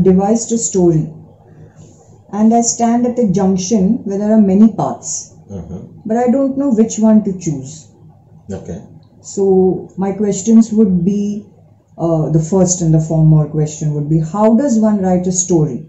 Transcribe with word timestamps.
I've 0.00 0.04
devised 0.04 0.50
a 0.52 0.56
story, 0.56 1.12
and 2.32 2.54
I 2.54 2.62
stand 2.62 3.06
at 3.06 3.18
a 3.18 3.30
junction 3.30 4.02
where 4.04 4.16
there 4.16 4.32
are 4.32 4.40
many 4.40 4.72
paths, 4.72 5.34
Mm-hmm. 5.50 6.02
but 6.06 6.16
I 6.16 6.30
don't 6.30 6.56
know 6.56 6.72
which 6.72 6.98
one 6.98 7.22
to 7.24 7.38
choose. 7.38 7.88
Okay. 8.50 8.82
So 9.20 9.90
my 9.98 10.12
questions 10.12 10.72
would 10.72 11.04
be 11.04 11.44
uh, 11.98 12.30
the 12.30 12.38
first 12.38 12.80
and 12.82 12.94
the 12.94 13.00
former 13.00 13.48
question 13.48 13.94
would 13.94 14.08
be 14.08 14.20
how 14.20 14.56
does 14.56 14.78
one 14.78 15.02
write 15.02 15.26
a 15.26 15.32
story? 15.32 15.86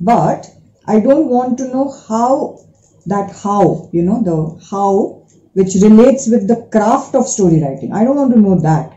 But 0.00 0.48
I 0.86 1.00
don't 1.00 1.28
want 1.28 1.58
to 1.58 1.66
know 1.68 1.90
how 2.08 2.60
that 3.06 3.32
how 3.42 3.90
you 3.92 4.02
know 4.02 4.22
the 4.22 4.38
how 4.70 5.26
which 5.54 5.74
relates 5.82 6.28
with 6.28 6.46
the 6.46 6.62
craft 6.72 7.16
of 7.16 7.26
story 7.26 7.60
writing. 7.62 7.92
I 7.92 8.04
don't 8.04 8.16
want 8.16 8.32
to 8.32 8.40
know 8.40 8.60
that. 8.60 8.96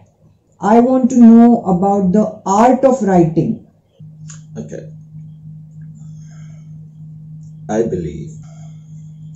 I 0.62 0.80
want 0.80 1.10
to 1.10 1.18
know 1.18 1.64
about 1.64 2.14
the 2.14 2.42
art 2.46 2.86
of 2.86 3.02
writing. 3.02 3.63
Okay. 4.58 4.84
I 7.68 7.84
believe 7.84 8.32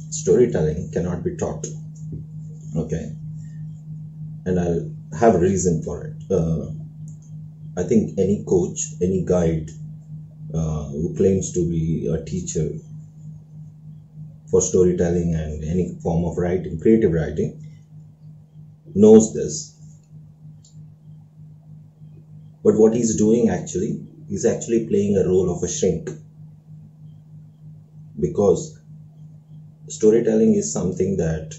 storytelling 0.09 0.89
cannot 0.91 1.23
be 1.23 1.31
taught. 1.31 1.65
Okay. 2.75 3.11
And 4.45 4.59
I'll 4.59 4.81
have 5.17 5.35
a 5.35 5.39
reason 5.39 5.81
for 5.83 6.03
it. 6.03 6.31
Uh, 6.31 6.69
I 7.77 7.83
think 7.83 8.17
any 8.17 8.43
coach, 8.43 8.87
any 9.01 9.21
guide 9.23 9.71
uh, 10.53 10.85
who 10.87 11.13
claims 11.15 11.51
to 11.53 11.65
be 11.65 12.07
a 12.07 12.17
teacher 12.23 12.69
for 14.49 14.61
storytelling 14.61 15.33
and 15.35 15.63
any 15.63 15.87
form 16.01 16.23
of 16.25 16.37
writing, 16.37 16.77
creative 16.79 17.11
writing, 17.11 17.53
knows 18.95 19.31
this. 19.33 19.71
But 22.63 22.75
what 22.75 22.93
he's 22.93 23.15
doing 23.15 23.49
actually, 23.49 23.99
he's 24.27 24.45
actually 24.45 24.79
playing 24.79 25.17
a 25.17 25.23
role 25.27 25.49
of 25.49 25.63
a 25.63 25.67
shrink. 25.67 26.09
Because 28.19 28.73
storytelling 29.87 30.53
is 30.53 30.71
something 30.71 31.17
that 31.17 31.55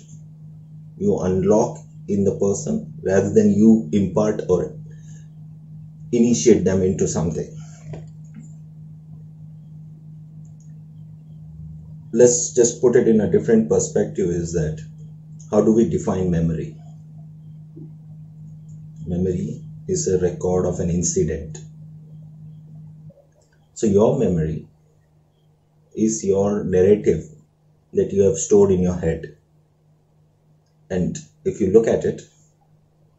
you 0.98 1.16
unlock 1.19 1.78
in 2.08 2.25
the 2.25 2.33
person 2.33 2.94
rather 3.02 3.30
than 3.30 3.50
you 3.50 3.88
impart 3.92 4.41
or 4.48 4.70
initiate 6.12 6.64
them 6.64 6.83
into 6.83 7.06
something. 7.06 7.48
Let's 12.12 12.50
just 12.50 12.82
put 12.82 12.97
it 12.97 13.08
in 13.08 13.20
a 13.20 13.27
different 13.27 13.66
perspective 13.69 14.28
is 14.28 14.53
that 14.53 14.82
how 15.50 15.62
do 15.62 15.72
we 15.72 15.84
define 15.84 16.30
memory? 16.30 16.75
Memory 19.06 19.60
is 19.88 20.06
a 20.06 20.19
record 20.19 20.64
of 20.64 20.78
an 20.78 20.88
incident. 20.88 21.58
So, 23.79 23.87
your 23.87 24.19
memory 24.19 24.67
is 25.95 26.25
your 26.25 26.65
narrative 26.65 27.29
that 27.93 28.12
you 28.12 28.23
have 28.23 28.37
stored 28.37 28.73
in 28.73 28.81
your 28.81 28.97
head. 28.97 29.37
And 30.91 31.17
if 31.45 31.61
you 31.61 31.71
look 31.71 31.87
at 31.87 32.05
it, 32.05 32.23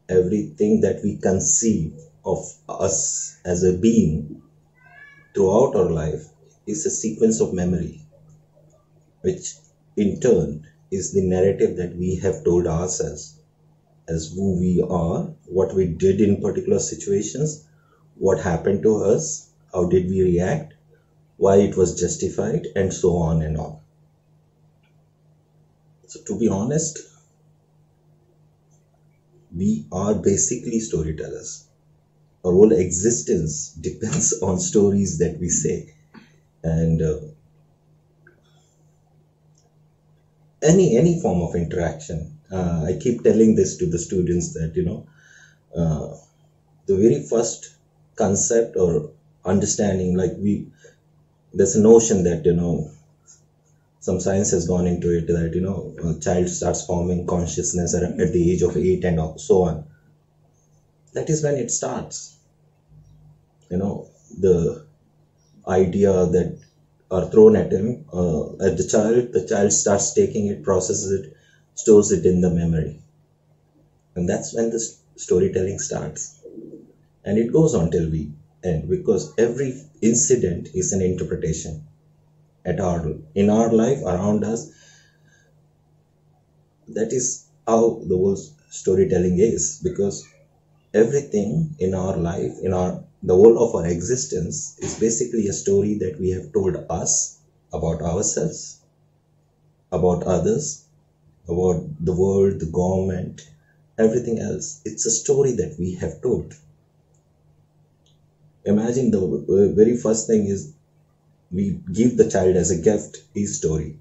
everything 0.10 0.82
that 0.82 1.00
we 1.02 1.16
conceive 1.16 1.94
of 2.26 2.40
us 2.68 3.38
as 3.46 3.64
a 3.64 3.72
being 3.72 4.42
throughout 5.34 5.78
our 5.78 5.90
life 5.90 6.26
is 6.68 6.86
a 6.86 6.90
sequence 6.90 7.40
of 7.40 7.54
memory, 7.54 8.02
which 9.22 9.54
in 9.96 10.20
turn 10.20 10.68
is 10.92 11.14
the 11.14 11.22
narrative 11.22 11.78
that 11.78 11.96
we 11.96 12.18
have 12.18 12.44
told 12.44 12.68
ourselves 12.68 13.40
as 14.10 14.34
who 14.36 14.60
we 14.60 14.82
are, 14.82 15.34
what 15.46 15.74
we 15.74 15.86
did 15.86 16.20
in 16.20 16.42
particular 16.42 16.80
situations, 16.80 17.64
what 18.16 18.42
happened 18.42 18.84
to 18.84 18.98
us, 18.98 19.49
how 19.74 19.86
did 19.86 20.08
we 20.10 20.22
react, 20.22 20.74
why 21.38 21.58
it 21.58 21.76
was 21.78 21.94
justified, 21.94 22.68
and 22.76 22.94
so 22.94 23.16
on 23.18 23.42
and 23.42 23.58
on. 23.58 23.78
So, 26.08 26.20
to 26.26 26.36
be 26.36 26.50
honest, 26.50 27.00
we 29.56 29.84
are 29.92 30.16
basically 30.16 30.80
storytellers. 30.80 31.62
Our 32.46 32.54
whole 32.54 32.72
existence 32.74 33.72
depends 33.80 34.34
on 34.42 34.60
stories 34.60 35.18
that 35.20 35.38
we 35.40 35.50
say, 35.50 35.86
and 36.64 37.02
uh, 37.02 37.16
any 40.62 40.96
any 40.96 41.20
form 41.20 41.42
of 41.42 41.56
interaction. 41.56 42.38
Uh, 42.52 42.84
I 42.88 42.94
keep 42.94 43.22
telling 43.24 43.56
this 43.56 43.76
to 43.76 43.86
the 43.86 43.98
students 44.00 44.50
that 44.54 44.72
you 44.76 44.84
know 44.84 45.04
uh, 45.76 46.08
the 46.88 46.96
very 46.98 47.20
first 47.20 47.72
concept 48.16 48.76
or 48.76 49.10
understanding, 49.46 50.16
like 50.16 50.34
we, 50.38 50.66
there's 51.54 51.76
a 51.76 51.82
notion 51.82 52.24
that 52.24 52.46
you 52.46 52.54
know 52.54 52.90
some 54.02 54.20
science 54.20 54.50
has 54.52 54.66
gone 54.66 54.86
into 54.86 55.10
it 55.10 55.26
that 55.28 55.54
you 55.56 55.62
know 55.62 55.94
a 56.04 56.14
child 56.20 56.50
starts 56.50 56.82
forming 56.82 57.26
consciousness 57.26 57.94
at, 57.94 58.02
the 58.34 58.52
age 58.52 58.62
of 58.62 58.76
eight 58.76 59.04
and 59.06 59.20
so 59.40 59.62
on. 59.62 59.82
That 61.14 61.30
is 61.30 61.44
when 61.44 61.56
it 61.58 61.70
starts. 61.70 62.36
You 63.70 63.78
know 63.78 64.06
the 64.38 64.84
idea 65.68 66.26
that 66.28 66.54
are 67.12 67.26
thrown 67.26 67.56
at 67.56 67.72
him 67.72 68.04
uh, 68.14 68.44
at 68.66 68.78
the 68.78 68.84
child 68.84 69.32
the 69.34 69.42
child 69.42 69.72
starts 69.74 70.12
taking 70.12 70.48
it 70.48 70.64
processes 70.64 71.12
it 71.12 71.34
stores 71.76 72.12
it 72.12 72.26
in 72.26 72.42
the 72.42 72.50
memory 72.50 72.98
and 74.16 74.28
that's 74.30 74.54
when 74.54 74.70
the 74.70 74.80
storytelling 75.16 75.80
starts 75.80 76.32
and 77.26 77.38
it 77.38 77.52
goes 77.52 77.74
on 77.76 77.90
till 77.92 78.08
we 78.10 78.30
end 78.64 78.90
because 78.90 79.34
every 79.38 79.82
incident 80.02 80.70
is 80.74 80.94
an 80.94 81.02
interpretation 81.02 81.84
at 82.66 82.80
our 82.80 83.16
in 83.36 83.50
our 83.50 83.72
life 83.72 84.02
around 84.04 84.44
us. 84.44 84.72
That 86.90 87.14
is 87.14 87.46
how 87.66 88.02
the 88.06 88.18
whole 88.18 88.36
storytelling 88.70 89.40
is 89.40 89.80
because 89.82 90.26
everything 90.94 91.76
in 91.80 91.94
our 91.94 92.18
life 92.18 92.60
in 92.62 92.74
our 92.74 93.04
the 93.24 93.36
whole 93.36 93.58
of 93.64 93.76
our 93.76 93.86
existence 93.88 94.76
is 94.80 95.00
basically 95.00 95.48
a 95.48 95.54
story 95.54 95.96
that 95.96 96.20
we 96.20 96.32
have 96.32 96.52
told 96.54 96.78
us 96.90 97.38
about 97.74 98.02
ourselves 98.02 98.80
about 99.92 100.24
others 100.24 100.82
about 101.48 101.82
the 102.06 102.14
world 102.14 102.60
the 102.60 102.66
government 102.68 103.48
everything 103.98 104.40
else. 104.40 104.82
It's 104.86 105.06
a 105.06 105.12
story 105.12 105.54
that 105.54 105.78
we 105.80 105.94
have 105.94 106.22
told 106.22 106.56
imagine 108.66 109.12
the 109.12 109.22
uh, 109.22 109.74
very 109.76 109.94
first 109.96 110.28
thing 110.28 110.46
is 110.48 110.70
we 111.52 111.78
give 111.94 112.18
the 112.18 112.26
child 112.26 112.56
as 112.58 112.72
a 112.72 112.76
gift 112.76 113.24
his 113.34 113.56
story. 113.56 113.96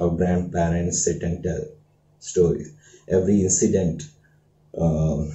Our 0.00 0.10
grandparents 0.10 1.04
sit 1.04 1.22
and 1.22 1.42
tell 1.42 1.64
stories. 2.20 2.70
Every 3.08 3.42
incident 3.42 4.08
um, 4.76 5.32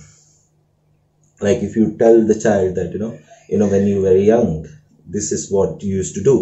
like 1.45 1.61
if 1.67 1.75
you 1.75 1.85
tell 2.01 2.17
the 2.29 2.37
child 2.45 2.75
that 2.75 2.93
you 2.93 2.99
know 3.03 3.13
you 3.49 3.57
know 3.57 3.67
when 3.73 3.85
you 3.91 3.99
were 4.05 4.15
young 4.33 4.51
this 5.15 5.31
is 5.37 5.49
what 5.55 5.83
you 5.83 5.95
used 5.97 6.13
to 6.15 6.21
do. 6.23 6.35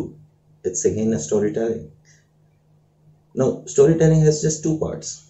It's 0.64 0.86
again 0.86 1.14
a 1.14 1.20
storytelling. 1.20 1.90
Now 3.34 3.64
storytelling 3.66 4.22
has 4.22 4.40
just 4.40 4.62
two 4.62 4.76
parts. 4.78 5.24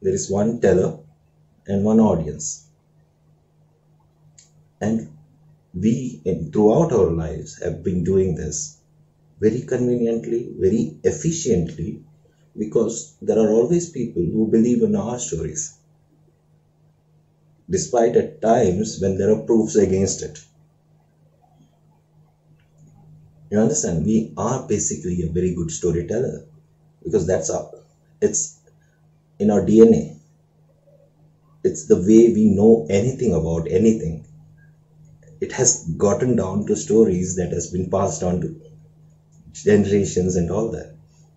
There 0.00 0.14
is 0.14 0.30
one 0.30 0.60
teller 0.60 0.94
and 1.66 1.84
one 1.84 1.98
audience. 2.00 2.60
And 4.80 5.08
we 5.74 6.22
in, 6.24 6.50
throughout 6.52 6.92
our 6.92 7.10
lives 7.10 7.58
have 7.62 7.84
been 7.84 8.02
doing 8.02 8.34
this 8.34 8.78
very 9.40 9.62
conveniently 9.62 10.52
very 10.58 10.98
efficiently 11.04 12.02
because 12.58 13.14
there 13.22 13.38
are 13.38 13.50
always 13.50 13.90
people 13.90 14.22
who 14.24 14.46
believe 14.50 14.82
in 14.82 14.96
our 14.96 15.18
stories 15.18 15.74
despite 17.68 18.16
at 18.16 18.40
times 18.40 18.98
when 19.00 19.18
there 19.18 19.30
are 19.30 19.42
proofs 19.42 19.76
against 19.76 20.22
it. 20.22 20.38
You 23.50 23.58
understand? 23.58 24.04
We 24.04 24.34
are 24.36 24.66
basically 24.68 25.22
a 25.22 25.28
very 25.32 25.54
good 25.54 25.70
storyteller 25.70 26.44
because 27.02 27.26
that's 27.26 27.48
our, 27.50 27.70
it's 28.20 28.58
in 29.38 29.50
our 29.50 29.64
DNA. 29.64 30.20
It's 31.64 31.86
the 31.86 31.96
way 31.96 32.32
we 32.32 32.44
know 32.54 32.86
anything 32.88 33.34
about 33.34 33.66
anything. 33.68 34.24
It 35.44 35.52
has 35.52 35.84
gotten 35.98 36.36
down 36.36 36.66
to 36.66 36.76
stories 36.76 37.36
that 37.36 37.52
has 37.52 37.68
been 37.68 37.90
passed 37.90 38.22
on 38.24 38.40
to 38.40 38.48
generations 39.52 40.36
and 40.36 40.50
all 40.50 40.70
that. 40.70 40.92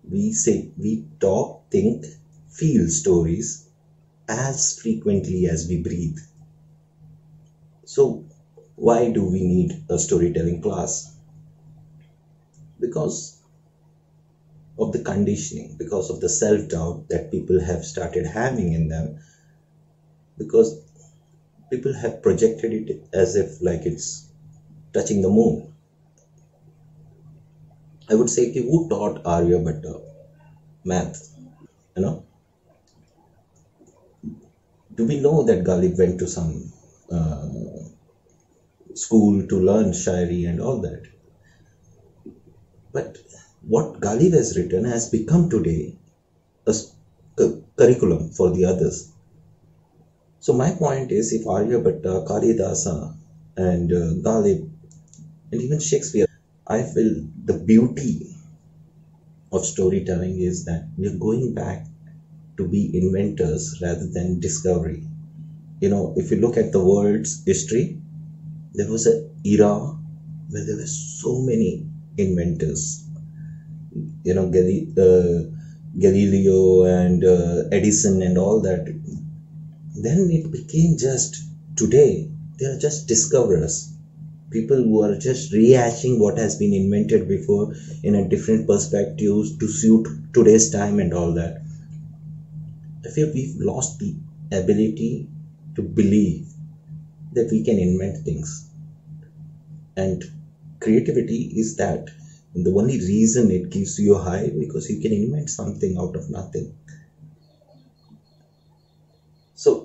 We 0.08 0.32
say 0.32 0.68
we 0.76 1.04
talk, 1.20 1.70
think, 1.70 2.06
feel 2.48 2.88
stories 2.88 3.64
as 4.28 4.72
frequently 4.72 5.46
as 5.46 5.66
we 5.68 5.78
breathe. 5.78 6.18
So, 7.84 8.22
why 8.76 9.08
do 9.08 9.24
we 9.24 9.42
need 9.42 9.80
a 9.88 9.98
storytelling 9.98 10.60
class? 10.60 11.08
Because 12.80 13.34
of 14.78 14.92
the 14.92 14.98
conditioning, 14.98 15.74
because 15.76 16.08
of 16.08 16.20
the 16.20 16.28
self 16.30 16.66
doubt 16.68 17.02
that 17.10 17.30
people 17.30 17.60
have 17.60 17.84
started 17.84 18.24
having 18.24 18.72
in 18.72 18.88
them, 18.88 19.14
because 20.38 20.74
people 21.70 21.92
have 21.92 22.22
projected 22.22 22.72
it 22.72 23.02
as 23.12 23.36
if 23.36 23.60
like 23.62 23.82
it's 23.84 24.26
touching 24.92 25.22
the 25.22 25.28
moon. 25.28 25.72
I 28.10 28.14
would 28.14 28.30
say, 28.30 28.52
who 28.52 28.88
taught 28.88 29.22
Aryabhatta 29.22 30.00
math? 30.84 31.28
You 31.94 32.02
know, 32.02 32.24
do 34.94 35.04
we 35.04 35.20
know 35.20 35.42
that 35.42 35.64
Ghalib 35.64 35.98
went 35.98 36.18
to 36.20 36.26
some 36.26 36.72
uh, 37.12 37.48
school 38.94 39.46
to 39.46 39.60
learn 39.60 39.90
Shairi 39.90 40.48
and 40.48 40.60
all 40.60 40.80
that? 40.80 41.02
But 42.92 43.18
what 43.66 44.00
Ghalib 44.00 44.32
has 44.32 44.56
written 44.56 44.84
has 44.84 45.10
become 45.10 45.50
today 45.50 45.96
a, 46.66 46.74
a 47.38 47.60
curriculum 47.76 48.30
for 48.30 48.50
the 48.50 48.64
others. 48.64 49.10
So 50.48 50.54
my 50.54 50.70
point 50.72 51.12
is, 51.12 51.34
if 51.34 51.44
Aryabhatta, 51.44 52.26
Kalidasa, 52.26 53.14
and 53.58 53.92
uh, 53.92 54.14
and 55.52 55.60
even 55.62 55.78
Shakespeare, 55.78 56.26
I 56.66 56.82
feel 56.82 57.26
the 57.44 57.58
beauty 57.58 58.34
of 59.52 59.64
storytelling 59.66 60.40
is 60.40 60.64
that 60.64 60.88
we're 60.96 61.18
going 61.18 61.52
back 61.54 61.86
to 62.56 62.66
be 62.68 62.90
inventors 62.96 63.78
rather 63.82 64.06
than 64.06 64.40
discovery. 64.40 65.02
You 65.80 65.90
know, 65.90 66.14
if 66.16 66.30
you 66.30 66.38
look 66.38 66.56
at 66.56 66.72
the 66.72 66.84
world's 66.84 67.44
history, 67.44 67.98
there 68.74 68.90
was 68.90 69.06
an 69.06 69.30
era 69.44 69.76
where 70.50 70.64
there 70.66 70.76
were 70.76 70.86
so 70.86 71.40
many 71.42 71.86
inventors. 72.18 73.04
You 74.24 74.34
know, 74.34 74.46
uh, 74.46 75.50
Galileo 75.98 76.84
and 76.84 77.24
uh, 77.24 77.64
Edison 77.72 78.22
and 78.22 78.38
all 78.38 78.60
that. 78.62 78.97
Then 79.98 80.30
it 80.30 80.50
became 80.50 80.96
just 80.96 81.42
today, 81.76 82.26
they 82.58 82.64
are 82.64 82.76
just 82.78 83.06
discoverers. 83.06 83.86
People 84.50 84.78
who 84.82 85.02
are 85.02 85.14
just 85.16 85.52
rehashing 85.52 86.18
what 86.18 86.38
has 86.38 86.56
been 86.56 86.72
invented 86.72 87.28
before 87.28 87.74
in 88.02 88.14
a 88.14 88.26
different 88.26 88.66
perspective 88.66 89.58
to 89.58 89.68
suit 89.68 90.08
today's 90.32 90.68
time 90.70 91.00
and 91.00 91.12
all 91.12 91.34
that. 91.34 91.58
I 93.04 93.08
feel 93.08 93.28
we've 93.32 93.56
lost 93.56 93.98
the 93.98 94.14
ability 94.52 95.26
to 95.74 95.82
believe 95.82 96.46
that 97.32 97.50
we 97.50 97.62
can 97.62 97.78
invent 97.78 98.18
things. 98.18 98.64
And 99.98 100.24
creativity 100.80 101.42
is 101.54 101.74
that 101.74 102.08
the 102.54 102.70
only 102.70 102.96
reason 102.96 103.50
it 103.50 103.68
gives 103.68 103.98
you 103.98 104.14
a 104.14 104.18
high 104.18 104.48
because 104.48 104.88
you 104.88 104.96
can 104.96 105.12
invent 105.12 105.50
something 105.50 105.98
out 105.98 106.16
of 106.16 106.30
nothing. 106.30 106.70
So, 109.54 109.84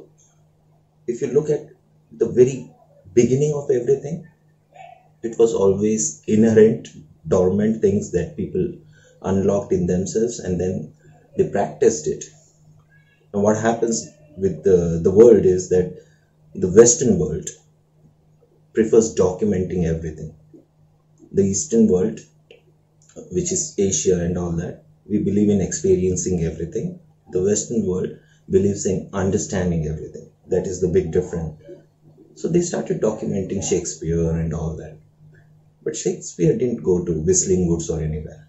if 1.07 1.21
you 1.21 1.27
look 1.27 1.49
at 1.49 1.67
the 2.11 2.27
very 2.27 2.69
beginning 3.13 3.53
of 3.53 3.69
everything, 3.71 4.27
it 5.23 5.37
was 5.39 5.53
always 5.53 6.21
inherent, 6.27 6.89
dormant 7.27 7.81
things 7.81 8.11
that 8.11 8.37
people 8.37 8.73
unlocked 9.21 9.71
in 9.71 9.87
themselves 9.87 10.39
and 10.39 10.59
then 10.59 10.93
they 11.37 11.49
practiced 11.49 12.07
it. 12.07 12.25
And 13.33 13.43
what 13.43 13.57
happens 13.57 14.05
with 14.37 14.63
the, 14.63 14.99
the 15.01 15.11
world 15.11 15.45
is 15.45 15.69
that 15.69 15.93
the 16.55 16.69
Western 16.69 17.17
world 17.17 17.49
prefers 18.73 19.15
documenting 19.15 19.85
everything. 19.85 20.35
The 21.31 21.43
Eastern 21.43 21.87
world, 21.87 22.19
which 23.31 23.51
is 23.51 23.73
Asia 23.77 24.21
and 24.23 24.37
all 24.37 24.51
that, 24.51 24.83
we 25.05 25.17
believe 25.19 25.49
in 25.49 25.61
experiencing 25.61 26.43
everything. 26.43 26.99
The 27.31 27.41
Western 27.41 27.85
world 27.85 28.09
believes 28.49 28.85
in 28.85 29.09
understanding 29.13 29.87
everything. 29.87 30.29
That 30.47 30.67
is 30.67 30.79
the 30.81 30.87
big 30.87 31.11
difference. 31.11 31.61
So 32.35 32.47
they 32.47 32.61
started 32.61 33.01
documenting 33.01 33.63
Shakespeare 33.63 34.31
and 34.31 34.53
all 34.53 34.75
that. 34.77 34.97
But 35.83 35.95
Shakespeare 35.95 36.57
didn't 36.57 36.83
go 36.83 37.03
to 37.03 37.11
Whistling 37.13 37.67
Woods 37.67 37.89
or 37.89 38.01
anywhere. 38.01 38.47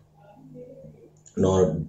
Nor 1.36 1.82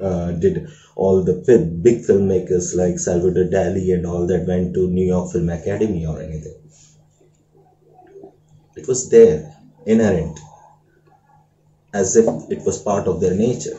uh, 0.00 0.32
did 0.32 0.68
all 0.96 1.22
the 1.22 1.34
big 1.82 1.98
filmmakers 1.98 2.74
like 2.74 2.98
Salvador 2.98 3.44
Dali 3.44 3.94
and 3.94 4.06
all 4.06 4.26
that 4.26 4.46
went 4.46 4.74
to 4.74 4.88
New 4.88 5.06
York 5.06 5.32
Film 5.32 5.48
Academy 5.50 6.06
or 6.06 6.20
anything. 6.20 6.56
It 8.76 8.86
was 8.86 9.08
there, 9.08 9.56
inherent, 9.86 10.38
as 11.94 12.14
if 12.14 12.26
it 12.50 12.62
was 12.66 12.78
part 12.78 13.06
of 13.06 13.20
their 13.20 13.32
nature. 13.34 13.78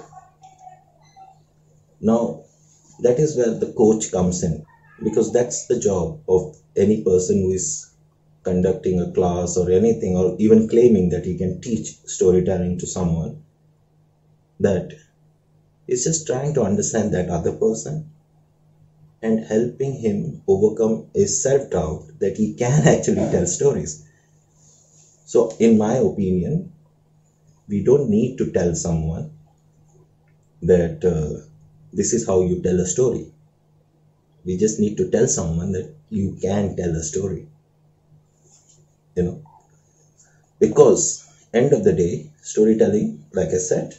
Now, 1.99 2.39
that 3.01 3.19
is 3.19 3.35
where 3.35 3.51
the 3.53 3.73
coach 3.73 4.11
comes 4.11 4.41
in 4.43 4.65
because 5.03 5.31
that's 5.31 5.65
the 5.65 5.77
job 5.79 6.17
of 6.27 6.55
any 6.75 7.01
person 7.01 7.39
who 7.39 7.51
is 7.51 7.87
conducting 8.43 8.99
a 8.99 9.11
class 9.11 9.57
or 9.57 9.69
anything 9.71 10.15
or 10.15 10.35
even 10.37 10.67
claiming 10.67 11.09
that 11.09 11.25
he 11.25 11.35
can 11.35 11.59
teach 11.61 11.93
storytelling 12.05 12.77
to 12.77 12.85
someone 12.87 13.35
that 14.59 14.91
is 15.87 16.03
just 16.03 16.27
trying 16.27 16.53
to 16.53 16.61
understand 16.63 17.13
that 17.13 17.29
other 17.29 17.51
person 17.53 18.05
and 19.21 19.41
helping 19.41 19.95
him 19.95 20.39
overcome 20.47 21.03
his 21.13 21.41
self 21.41 21.69
doubt 21.69 22.03
that 22.19 22.37
he 22.37 22.53
can 22.53 22.87
actually 22.93 23.29
tell 23.29 23.45
stories. 23.45 24.01
So, 25.23 25.49
in 25.59 25.77
my 25.77 25.95
opinion, 25.97 26.67
we 27.67 27.79
don't 27.81 28.09
need 28.09 28.37
to 28.39 28.51
tell 28.51 28.73
someone 28.73 29.29
that 30.61 31.03
uh, 31.03 31.39
this 31.93 32.13
is 32.13 32.25
how 32.25 32.41
you 32.41 32.61
tell 32.61 32.79
a 32.79 32.85
story. 32.85 33.25
We 34.45 34.55
just 34.55 34.79
need 34.79 34.95
to 34.97 35.05
tell 35.09 35.27
someone 35.27 35.73
that 35.73 35.89
you 36.09 36.31
can 36.41 36.75
tell 36.77 36.95
a 36.95 37.03
story. 37.03 37.45
You 39.15 39.23
know, 39.23 39.37
because 40.59 41.23
end 41.53 41.71
of 41.73 41.83
the 41.83 41.93
day, 41.93 42.25
storytelling, 42.41 43.23
like 43.31 43.53
I 43.53 43.57
said, 43.57 43.95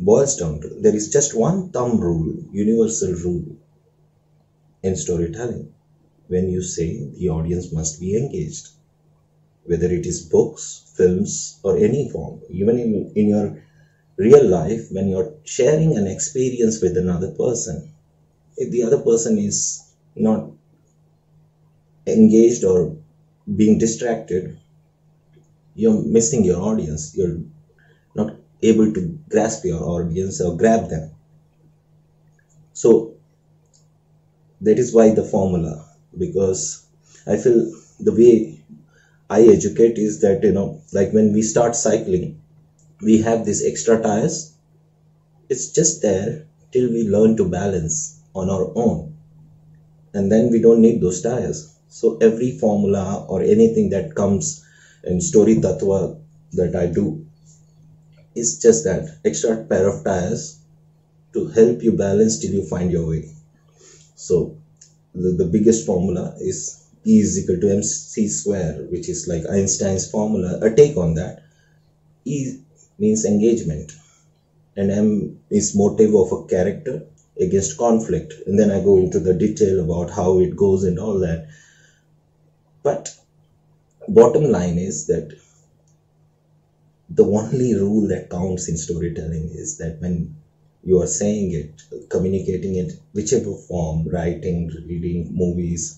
boils 0.00 0.34
down 0.34 0.60
to 0.60 0.68
there 0.80 0.94
is 0.94 1.08
just 1.08 1.34
one 1.34 1.70
thumb 1.70 2.00
rule, 2.00 2.34
universal 2.52 3.12
rule 3.12 3.44
in 4.82 4.96
storytelling. 4.96 5.66
When 6.28 6.48
you 6.48 6.62
say 6.62 7.04
the 7.18 7.28
audience 7.28 7.70
must 7.72 8.00
be 8.00 8.16
engaged, 8.16 8.70
whether 9.64 9.86
it 9.86 10.06
is 10.06 10.20
books, 10.20 10.82
films, 10.94 11.56
or 11.62 11.76
any 11.76 12.08
form, 12.08 12.40
even 12.50 12.78
in, 12.78 13.10
in 13.14 13.28
your 13.28 13.52
real 14.16 14.44
life, 14.44 14.90
when 14.90 15.08
you're 15.08 15.30
sharing 15.44 15.96
an 15.96 16.06
experience 16.06 16.80
with 16.80 16.96
another 16.96 17.28
person, 17.28 17.84
if 18.56 18.70
the 18.70 18.82
other 18.82 18.98
person 18.98 19.38
is 19.38 19.82
not 20.16 20.50
engaged 22.06 22.64
or 22.64 22.96
being 23.54 23.76
distracted, 23.78 24.56
you're 25.74 26.02
missing 26.02 26.44
your 26.44 26.60
audience. 26.60 27.14
You're 27.14 27.38
not 28.14 28.36
able 28.62 28.92
to 28.92 29.18
grasp 29.30 29.64
your 29.64 29.82
audience 29.82 30.40
or 30.40 30.56
grab 30.56 30.88
them. 30.88 31.10
So 32.72 33.16
that 34.60 34.78
is 34.78 34.92
why 34.92 35.10
the 35.10 35.22
formula, 35.24 35.84
because 36.18 36.82
I 37.26 37.36
feel 37.36 37.70
the 38.00 38.12
way 38.12 38.62
I 39.30 39.42
educate 39.44 39.98
is 39.98 40.20
that 40.20 40.42
you 40.44 40.52
know, 40.52 40.80
like 40.92 41.12
when 41.12 41.32
we 41.32 41.42
start 41.42 41.76
cycling, 41.76 42.38
we 43.02 43.18
have 43.18 43.44
these 43.44 43.64
extra 43.64 44.00
tires. 44.00 44.52
It's 45.48 45.68
just 45.68 46.02
there 46.02 46.44
till 46.72 46.90
we 46.90 47.04
learn 47.04 47.36
to 47.36 47.44
balance 47.44 48.16
on 48.36 48.50
our 48.50 48.66
own, 48.74 48.98
and 50.14 50.30
then 50.30 50.50
we 50.50 50.60
don't 50.60 50.80
need 50.80 51.00
those 51.00 51.20
tires. 51.20 51.72
So 51.88 52.18
every 52.20 52.50
formula 52.50 53.24
or 53.28 53.42
anything 53.42 53.90
that 53.90 54.14
comes 54.14 54.62
in 55.04 55.20
story 55.20 55.54
tattva 55.56 55.98
that 56.52 56.74
I 56.76 56.86
do 56.86 57.06
is 58.34 58.58
just 58.64 58.84
that 58.84 59.04
extra 59.24 59.56
pair 59.56 59.86
of 59.88 60.04
tires 60.04 60.58
to 61.32 61.46
help 61.58 61.82
you 61.82 61.92
balance 61.92 62.38
till 62.38 62.52
you 62.52 62.62
find 62.62 62.90
your 62.90 63.06
way. 63.08 63.22
So 64.14 64.52
the, 65.14 65.30
the 65.32 65.44
biggest 65.44 65.86
formula 65.86 66.34
is 66.38 66.82
E 67.06 67.20
is 67.20 67.38
equal 67.38 67.60
to 67.60 67.70
mc 67.70 68.26
square, 68.26 68.74
which 68.92 69.08
is 69.08 69.26
like 69.28 69.44
Einstein's 69.48 70.06
formula. 70.10 70.58
A 70.60 70.70
take 70.70 70.96
on 70.96 71.14
that. 71.14 71.40
E 72.24 72.52
means 72.98 73.24
engagement, 73.24 73.92
and 74.76 74.90
M 74.90 75.08
is 75.50 75.74
motive 75.74 76.14
of 76.14 76.32
a 76.32 76.42
character 76.54 77.02
against 77.40 77.76
conflict. 77.76 78.34
And 78.46 78.58
then 78.58 78.70
I 78.70 78.80
go 78.80 78.96
into 78.98 79.20
the 79.20 79.34
detail 79.34 79.80
about 79.80 80.10
how 80.10 80.38
it 80.40 80.56
goes 80.56 80.84
and 80.84 80.98
all 80.98 81.18
that. 81.20 81.44
But 82.82 83.10
bottom 84.08 84.44
line 84.44 84.78
is 84.78 85.04
that 85.06 85.32
the 87.08 87.24
only 87.24 87.74
rule 87.74 88.06
that 88.08 88.28
counts 88.30 88.68
in 88.68 88.76
storytelling 88.76 89.48
is 89.52 89.74
that 89.76 90.00
when 90.00 90.32
you 90.84 91.00
are 91.00 91.06
saying 91.06 91.50
it, 91.52 91.82
communicating 92.08 92.76
it, 92.76 92.92
whichever 93.12 93.54
form, 93.54 94.06
writing, 94.08 94.68
reading, 94.86 95.26
movies, 95.32 95.96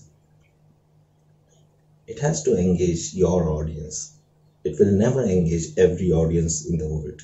it 2.07 2.19
has 2.19 2.41
to 2.41 2.55
engage 2.55 3.13
your 3.13 3.47
audience. 3.47 4.09
It 4.65 4.77
will 4.79 4.91
never 4.91 5.21
engage 5.21 5.67
every 5.77 6.11
audience 6.11 6.61
in 6.61 6.77
the 6.77 6.87
world. 6.87 7.21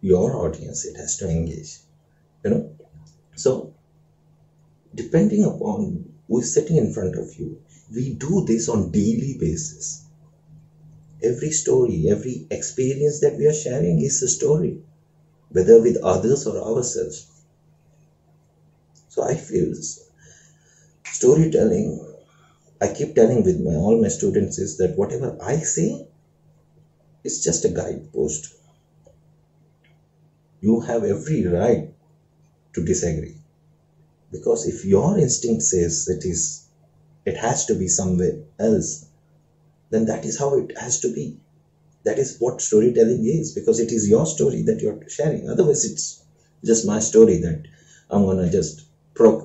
Your 0.00 0.34
audience, 0.34 0.84
it 0.84 0.96
has 0.96 1.16
to 1.16 1.28
engage. 1.28 1.78
You 2.44 2.50
know? 2.50 2.66
So, 3.38 3.68
depending 4.94 5.44
upon 5.44 6.04
who 6.26 6.38
is 6.40 6.52
sitting 6.52 6.76
in 6.76 6.90
front 6.90 7.16
of 7.16 7.32
you, 7.38 7.56
we 7.90 8.10
do 8.10 8.42
this 8.42 8.68
on 8.68 8.90
daily 8.90 9.32
basis. 9.32 10.00
every 11.22 11.50
story, 11.50 12.06
every 12.10 12.42
experience 12.50 13.20
that 13.20 13.36
we 13.36 13.46
are 13.46 13.52
sharing 13.52 14.00
is 14.00 14.20
a 14.22 14.26
story, 14.28 14.76
whether 15.50 15.80
with 15.80 15.96
others 16.02 16.46
or 16.46 16.58
ourselves. 16.58 17.26
So 19.08 19.22
I 19.22 19.34
feel 19.34 19.72
storytelling, 21.12 21.98
I 22.80 22.88
keep 22.88 23.14
telling 23.14 23.42
with 23.44 23.58
my, 23.58 23.74
all 23.74 23.96
my 23.96 24.08
students 24.08 24.58
is 24.58 24.76
that 24.76 24.96
whatever 24.96 25.34
I 25.40 25.58
say 25.58 26.02
is 27.22 27.38
just 27.38 27.64
a 27.64 27.68
guidepost. 27.68 28.48
You 30.60 30.78
have 30.78 31.02
every 31.02 31.44
right 31.44 31.84
to 32.78 32.84
disagree. 32.84 33.36
Because 34.32 34.66
if 34.66 34.84
your 34.84 35.18
instinct 35.18 35.62
says 35.64 36.08
it 36.08 36.24
is 36.24 36.62
it 37.26 37.36
has 37.36 37.66
to 37.66 37.74
be 37.74 37.88
somewhere 37.88 38.38
else, 38.58 39.06
then 39.90 40.06
that 40.06 40.24
is 40.24 40.38
how 40.38 40.56
it 40.56 40.76
has 40.78 41.00
to 41.00 41.12
be. 41.14 41.38
That 42.04 42.18
is 42.18 42.38
what 42.38 42.62
storytelling 42.62 43.24
is 43.26 43.52
because 43.52 43.80
it 43.80 43.92
is 43.92 44.08
your 44.08 44.26
story 44.26 44.62
that 44.62 44.80
you're 44.82 45.00
sharing. 45.08 45.48
Otherwise, 45.50 45.84
it's 45.84 46.22
just 46.64 46.86
my 46.86 47.00
story 47.00 47.38
that 47.38 47.64
I'm 48.10 48.24
gonna 48.24 48.50
just 48.50 48.84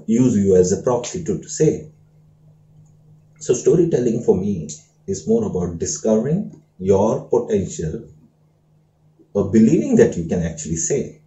use 0.07 0.37
you 0.37 0.55
as 0.55 0.71
a 0.71 0.81
proxy 0.81 1.23
to, 1.25 1.39
to 1.39 1.49
say. 1.49 1.89
So, 3.39 3.53
storytelling 3.53 4.23
for 4.23 4.35
me 4.35 4.69
is 5.07 5.27
more 5.27 5.43
about 5.45 5.77
discovering 5.77 6.61
your 6.79 7.25
potential 7.29 8.07
or 9.33 9.51
believing 9.51 9.95
that 9.97 10.17
you 10.17 10.25
can 10.25 10.41
actually 10.41 10.77
say 10.77 11.19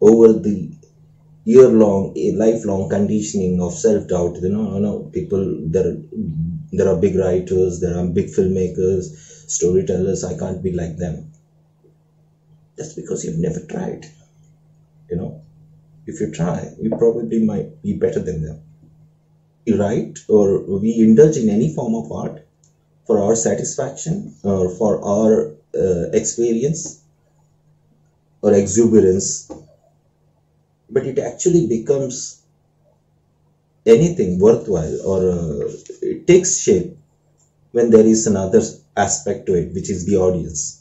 over 0.00 0.32
the 0.32 0.72
year 1.44 1.68
long, 1.68 2.12
lifelong 2.34 2.88
conditioning 2.88 3.60
of 3.60 3.72
self 3.72 4.06
doubt. 4.06 4.36
You 4.40 4.48
know, 4.48 4.74
you 4.74 4.80
know, 4.80 5.08
people 5.12 5.44
there 5.62 5.92
there 6.72 6.88
are 6.88 6.94
big 6.94 7.14
writers, 7.16 7.80
there 7.80 7.96
are 7.96 8.04
big 8.06 8.26
filmmakers, 8.28 9.04
storytellers. 9.50 10.24
I 10.24 10.34
can't 10.34 10.62
be 10.62 10.70
like 10.72 10.96
them. 10.96 11.26
That's 12.76 12.92
because 12.94 13.22
you've 13.24 13.36
never 13.38 13.60
tried. 13.60 14.06
You 15.10 15.16
know, 15.16 15.38
if 16.06 16.20
you 16.20 16.30
try, 16.30 16.68
you 16.80 16.90
probably 16.90 17.38
might 17.40 17.68
be 17.82 17.92
better 17.94 18.20
than 18.20 18.42
them. 18.42 18.58
We 19.66 19.72
write 19.72 20.18
or 20.28 20.60
we 20.66 21.00
indulge 21.00 21.38
in 21.38 21.48
any 21.48 21.72
form 21.72 21.94
of 21.94 22.12
art 22.12 22.40
for 23.06 23.18
our 23.20 23.34
satisfaction 23.34 24.32
or 24.44 24.68
for 24.70 25.04
our 25.04 25.50
uh, 25.74 26.06
experience 26.12 26.98
or 28.42 28.52
exuberance, 28.54 29.46
but 30.90 31.06
it 31.06 31.18
actually 31.18 31.66
becomes 31.66 32.36
anything 33.84 34.38
worthwhile 34.38 34.96
or 35.04 35.18
uh, 35.28 35.68
it 36.00 36.26
takes 36.26 36.56
shape 36.58 36.90
when 37.72 37.90
there 37.90 38.06
is 38.06 38.26
another 38.26 38.62
aspect 38.96 39.46
to 39.46 39.54
it, 39.54 39.72
which 39.72 39.90
is 39.90 40.04
the 40.06 40.16
audience. 40.16 40.78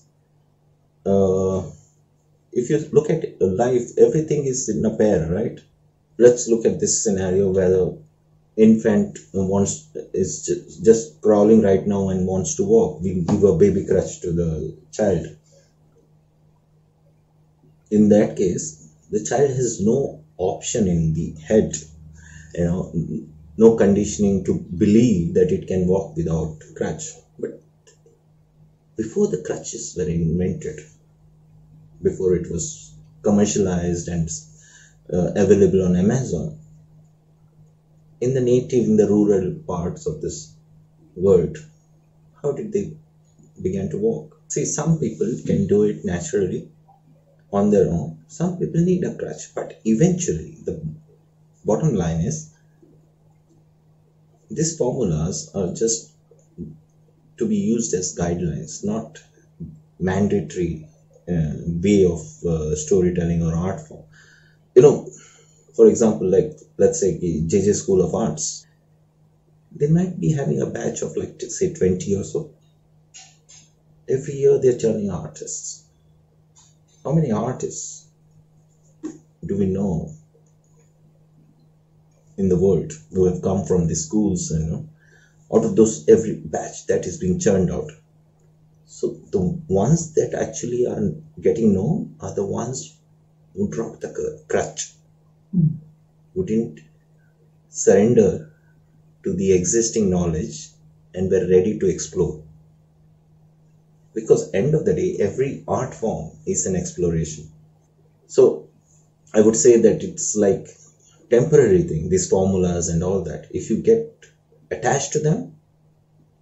Uh, 1.06 1.62
if 2.54 2.70
you 2.70 2.80
look 2.92 3.10
at 3.10 3.26
life, 3.42 3.92
everything 3.98 4.46
is 4.46 4.70
in 4.70 4.86
a 4.86 4.92
pair, 4.92 5.28
right? 5.32 5.60
Let's 6.18 6.48
look 6.48 6.66
at 6.66 6.80
this 6.80 7.04
scenario 7.04 7.50
where 7.50 7.70
the 7.70 7.98
infant 8.58 9.20
wants 9.34 9.86
is 10.14 10.42
ju- 10.46 10.64
just 10.84 11.20
crawling 11.22 11.62
right 11.62 11.86
now 11.86 12.10
and 12.10 12.28
wants 12.28 12.56
to 12.56 12.64
walk. 12.64 13.00
We 13.00 13.22
give 13.22 13.44
a 13.44 13.54
baby 13.54 13.84
crutch 13.84 14.20
to 14.22 14.32
the 14.34 14.74
child. 14.92 15.28
In 17.92 18.10
that 18.10 18.36
case, 18.36 18.79
the 19.12 19.22
child 19.30 19.52
has 19.52 19.80
no 19.80 20.20
option 20.38 20.88
in 20.88 21.14
the 21.14 21.28
head 21.50 21.72
you 22.56 22.66
know 22.66 22.82
no 23.58 23.76
conditioning 23.84 24.44
to 24.46 24.54
believe 24.84 25.34
that 25.36 25.52
it 25.52 25.68
can 25.68 25.86
walk 25.88 26.16
without 26.16 26.56
crutch. 26.76 27.06
But 27.40 27.60
before 28.96 29.26
the 29.28 29.40
crutches 29.42 29.96
were 29.98 30.04
invented 30.08 30.80
before 32.02 32.36
it 32.36 32.50
was 32.50 32.92
commercialized 33.22 34.08
and 34.08 34.28
uh, 35.14 35.32
available 35.36 35.84
on 35.84 35.96
amazon 35.96 36.56
in 38.22 38.34
the 38.34 38.42
native 38.42 38.86
in 38.86 38.96
the 38.98 39.08
rural 39.08 39.52
parts 39.72 40.06
of 40.06 40.22
this 40.22 40.38
world 41.16 41.58
how 42.42 42.52
did 42.52 42.72
they 42.74 42.92
begin 43.62 43.90
to 43.90 43.98
walk? 43.98 44.38
See 44.50 44.66
some 44.66 45.00
people 45.00 45.32
can 45.46 45.68
do 45.68 45.84
it 45.84 46.06
naturally 46.06 46.66
on 47.54 47.70
their 47.70 47.88
own. 47.90 48.16
Some 48.28 48.58
people 48.58 48.82
need 48.82 49.04
a 49.04 49.14
crutch 49.14 49.54
but 49.54 49.74
eventually 49.86 50.58
the 50.66 50.80
bottom 51.66 51.94
line 51.94 52.22
is 52.22 52.48
these 54.50 54.76
formulas 54.76 55.50
are 55.54 55.68
just 55.70 56.10
to 57.38 57.46
be 57.46 57.56
used 57.56 57.94
as 57.94 58.14
guidelines 58.14 58.84
not 58.84 59.22
mandatory 60.00 60.86
uh, 61.30 61.54
way 61.86 62.06
of 62.06 62.22
uh, 62.46 62.76
storytelling 62.76 63.44
or 63.44 63.56
art 63.56 63.80
form. 63.82 64.04
You 64.76 64.82
know 64.84 65.06
for 65.76 65.88
example 65.88 66.28
like 66.30 66.52
let's 66.78 67.00
say 67.00 67.14
jj 67.52 67.76
school 67.76 68.02
of 68.02 68.14
arts 68.16 68.64
they 69.72 69.88
might 69.88 70.20
be 70.20 70.30
having 70.32 70.62
a 70.62 70.66
batch 70.68 71.02
of 71.02 71.16
like 71.16 71.42
say 71.48 71.70
20 71.72 72.14
or 72.16 72.24
so. 72.24 72.46
Every 74.10 74.34
year 74.34 74.58
they're 74.58 74.74
turning 74.74 75.10
artists 75.10 75.80
how 77.04 77.12
many 77.12 77.30
artists 77.32 78.06
do 79.46 79.56
we 79.58 79.66
know 79.66 80.10
in 82.38 82.50
the 82.50 82.58
world 82.58 82.94
who 83.12 83.26
have 83.26 83.40
come 83.42 83.64
from 83.64 83.86
the 83.86 83.94
schools 83.96 84.50
you 84.50 84.58
know, 84.60 84.84
out 85.54 85.66
of 85.66 85.76
those 85.76 86.08
every 86.10 86.34
batch 86.46 86.86
that 86.88 87.06
is 87.06 87.18
being 87.18 87.40
churned 87.40 87.72
out? 87.72 87.92
So 88.86 89.16
the 89.32 89.58
ones 89.70 90.12
that 90.14 90.34
actually 90.34 90.86
are 90.88 91.02
getting 91.42 91.74
known 91.74 92.12
are 92.20 92.34
the 92.34 92.46
ones 92.46 92.94
who 93.56 93.70
dropped 93.70 94.02
the 94.02 94.10
cr- 94.10 94.38
crutch. 94.48 94.94
Who 96.34 96.44
didn't 96.44 96.80
surrender 97.70 98.50
to 99.24 99.34
the 99.34 99.54
existing 99.54 100.10
knowledge 100.10 100.72
and 101.14 101.32
were 101.32 101.48
ready 101.48 101.78
to 101.80 101.88
explore 101.88 102.42
because 104.20 104.50
end 104.54 104.74
of 104.76 104.86
the 104.86 104.94
day 104.94 105.18
every 105.20 105.64
art 105.68 105.94
form 105.94 106.32
is 106.46 106.66
an 106.66 106.76
exploration. 106.76 107.52
So 108.28 108.68
i 109.34 109.42
would 109.42 109.56
say 109.56 109.80
that 109.80 110.04
it's 110.04 110.36
like 110.36 110.68
temporary 111.30 111.84
thing 111.90 112.10
these 112.10 112.30
formulas 112.30 112.90
and 112.90 113.04
all 113.04 113.24
that. 113.24 113.48
If 113.52 113.70
you 113.70 113.78
get 113.92 114.32
attached 114.72 115.14
to 115.14 115.20
them 115.20 115.56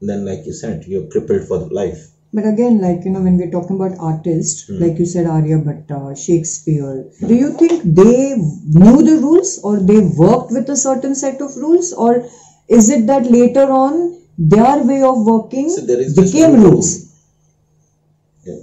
then 0.02 0.26
like 0.26 0.46
you 0.46 0.54
said 0.54 0.86
you're 0.86 1.10
crippled 1.10 1.48
for 1.48 1.60
life. 1.82 2.08
But 2.34 2.46
again, 2.46 2.82
like 2.82 3.06
you 3.06 3.12
know, 3.12 3.22
when 3.22 3.38
we're 3.38 3.50
talking 3.50 3.78
about 3.78 3.98
artists, 4.00 4.68
hmm. 4.68 4.80
like 4.80 5.00
you 5.00 5.06
said, 5.06 5.26
Arya 5.26 5.60
Bhatta, 5.60 6.12
uh, 6.12 6.16
Shakespeare, 6.16 7.06
do 7.26 7.34
you 7.34 7.54
think 7.54 7.84
they 7.84 8.36
knew 8.36 9.02
the 9.02 9.20
rules 9.22 9.60
or 9.64 9.80
they 9.80 10.00
worked 10.00 10.52
with 10.52 10.70
a 10.70 10.76
certain 10.76 11.16
set 11.16 11.42
of 11.42 11.56
rules, 11.56 11.94
or 11.94 12.28
is 12.68 12.90
it 12.90 13.08
that 13.08 13.32
later 13.32 13.72
on 13.72 14.22
their 14.38 14.84
way 14.84 15.02
of 15.04 15.26
working 15.26 15.70
So 15.70 15.86
became 16.22 16.62
rules? 16.62 17.07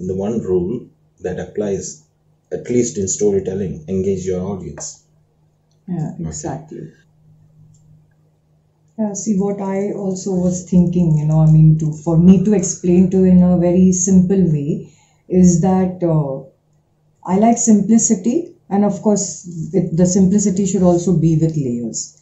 The 0.09 0.15
one 0.15 0.41
rule 0.41 0.87
that 1.21 1.39
applies 1.41 2.03
at 2.53 2.69
least 2.71 2.99
in 2.99 3.09
storytelling 3.09 3.85
engage 3.89 4.25
your 4.27 4.43
audience 4.53 5.05
Yeah, 5.89 6.15
exactly. 6.21 6.93
Yeah, 8.99 9.13
see 9.13 9.39
what 9.39 9.61
I 9.61 9.93
also 9.93 10.35
was 10.35 10.69
thinking, 10.69 11.19
you 11.19 11.27
know, 11.27 11.41
I 11.41 11.51
mean, 11.51 11.79
to 11.79 11.93
for 11.93 12.17
me 12.17 12.45
to 12.45 12.55
explain 12.55 13.11
to 13.11 13.25
in 13.25 13.43
a 13.43 13.59
very 13.59 13.93
simple 13.93 14.43
way 14.53 14.93
is 15.29 15.61
that 15.63 16.03
uh, 16.03 16.43
I 17.25 17.39
like 17.39 17.59
simplicity, 17.59 18.57
and 18.71 18.85
of 18.85 19.03
course, 19.03 19.47
it, 19.75 19.97
the 19.97 20.07
simplicity 20.07 20.67
should 20.67 20.83
also 20.83 21.17
be 21.17 21.37
with 21.39 21.57
layers 21.57 22.19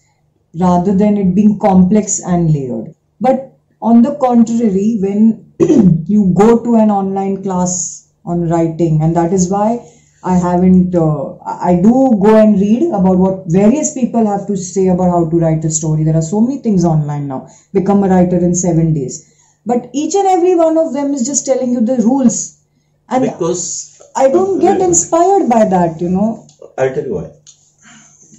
rather 0.61 0.95
than 0.97 1.17
it 1.19 1.35
being 1.35 1.59
complex 1.59 2.21
and 2.21 2.53
layered. 2.53 2.95
But 3.21 3.59
on 3.83 4.03
the 4.03 4.17
contrary, 4.17 4.99
when 5.01 5.42
you 6.07 6.33
go 6.37 6.63
to 6.63 6.75
an 6.77 6.91
online 6.91 7.43
class 7.43 8.13
on 8.25 8.49
writing, 8.49 9.03
and 9.03 9.17
that 9.17 9.33
is 9.33 9.51
why 9.51 9.85
I 10.25 10.37
haven't, 10.37 10.95
uh, 10.95 11.37
I 11.45 11.81
do 11.83 12.19
go 12.23 12.37
and 12.37 12.61
read 12.61 12.85
about 12.89 13.19
what 13.19 13.45
various 13.47 13.93
people 13.93 14.25
have 14.27 14.47
to 14.47 14.57
say 14.57 14.89
about 14.89 15.11
how 15.11 15.29
to 15.29 15.39
write 15.39 15.65
a 15.65 15.71
story. 15.71 16.05
There 16.05 16.17
are 16.17 16.23
so 16.23 16.41
many 16.41 16.61
things 16.61 16.85
online 16.85 17.27
now. 17.27 17.49
Become 17.73 18.05
a 18.05 18.09
writer 18.09 18.37
in 18.37 18.55
seven 18.55 18.95
days. 18.95 19.29
But 19.67 19.91
each 19.93 20.15
and 20.15 20.27
every 20.27 20.55
one 20.55 20.79
of 20.79 20.93
them 20.93 21.13
is 21.13 21.27
just 21.27 21.45
telling 21.45 21.73
you 21.73 21.81
the 21.81 21.97
rules. 21.97 22.61
And 23.09 23.25
because 23.25 24.01
I 24.15 24.29
don't 24.29 24.61
get 24.61 24.81
inspired 24.81 25.49
by 25.49 25.65
that, 25.65 26.01
you 26.01 26.09
know. 26.09 26.47
I'll 26.79 26.95
tell 26.95 27.05
you 27.05 27.15
why. 27.15 27.31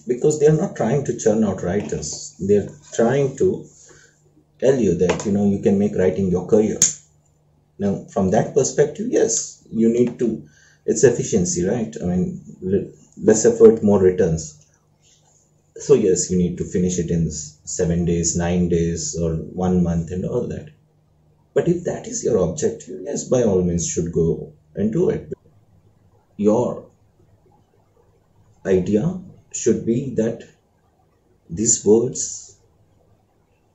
Because 0.08 0.40
they're 0.40 0.54
not 0.54 0.76
trying 0.76 1.04
to 1.06 1.18
churn 1.18 1.44
out 1.44 1.64
writers. 1.64 2.36
They're 2.40 2.70
trying 2.94 3.36
to 3.38 3.66
tell 4.60 4.76
you 4.76 4.96
that 4.96 5.26
you 5.26 5.32
know 5.34 5.46
you 5.46 5.60
can 5.60 5.78
make 5.78 5.96
writing 5.96 6.30
your 6.30 6.48
career. 6.48 6.80
Now, 7.80 8.06
from 8.12 8.32
that 8.32 8.54
perspective, 8.54 9.08
yes, 9.10 9.64
you 9.70 9.90
need 9.90 10.20
to. 10.20 10.48
It's 10.86 11.04
efficiency, 11.04 11.64
right? 11.66 11.96
I 12.02 12.06
mean, 12.06 12.42
less 13.18 13.46
effort, 13.46 13.84
more 13.84 14.00
returns. 14.00 14.66
So 15.78 15.96
yes, 15.96 16.30
you 16.30 16.38
need 16.38 16.58
to 16.60 16.66
finish 16.66 17.00
it 17.00 17.10
in 17.10 17.32
seven 17.32 18.06
days, 18.06 18.36
nine 18.36 18.70
days, 18.70 19.18
or 19.18 19.36
one 19.36 19.84
month, 19.84 20.12
and 20.12 20.26
all 20.26 20.48
that. 20.48 20.70
But 21.54 21.68
if 21.68 21.84
that 21.86 22.08
is 22.08 22.24
your 22.24 22.38
objective, 22.38 23.02
yes, 23.04 23.24
by 23.24 23.44
all 23.44 23.62
means, 23.64 23.88
should 23.88 24.12
go 24.12 24.54
and 24.76 24.92
do 24.92 25.10
it. 25.10 25.34
Your 26.38 26.86
idea 28.66 29.20
should 29.52 29.86
be 29.86 30.14
that 30.16 30.44
these 31.50 31.86
words, 31.86 32.58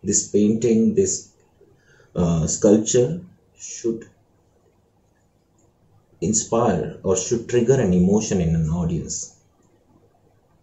this 0.02 0.28
painting, 0.28 0.95
this 0.95 1.31
uh, 2.14 2.47
sculpture 2.47 3.21
should 3.59 4.09
inspire 6.21 6.99
or 7.03 7.17
should 7.17 7.49
trigger 7.49 7.81
an 7.81 7.93
emotion 7.93 8.41
in 8.41 8.55
an 8.55 8.69
audience. 8.69 9.37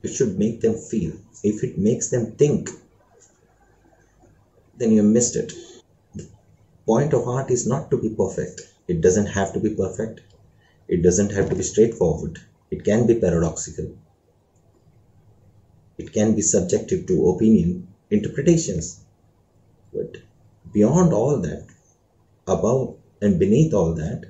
It 0.04 0.10
should 0.10 0.38
make 0.38 0.62
them 0.62 0.78
feel. 0.78 1.14
If 1.44 1.64
it 1.64 1.78
makes 1.78 2.10
them 2.10 2.34
think, 2.34 2.70
then 4.78 4.92
you 4.92 5.04
missed 5.04 5.36
it. 5.36 5.54
The 6.14 6.28
point 6.86 7.14
of 7.14 7.28
art 7.28 7.50
is 7.52 7.66
not 7.66 7.90
to 7.92 7.98
be 7.98 8.10
perfect. 8.10 8.62
It 8.88 9.02
doesn't 9.02 9.28
have 9.28 9.54
to 9.54 9.60
be 9.60 9.70
perfect. 9.70 10.22
It 10.88 11.02
doesn't 11.02 11.32
have 11.32 11.50
to 11.50 11.56
be 11.56 11.64
straightforward. 11.64 12.40
It 12.70 12.84
can 12.84 13.08
be 13.08 13.16
paradoxical. 13.16 13.98
It 15.98 16.12
can 16.14 16.36
be 16.36 16.42
subjective 16.42 17.08
to 17.08 17.30
opinion, 17.30 17.88
interpretations. 18.12 19.00
But 19.94 20.18
beyond 20.72 21.14
all 21.14 21.40
that, 21.40 21.66
above 22.48 22.98
and 23.22 23.40
beneath 23.40 23.74
all 23.74 23.94
that, 23.94 24.26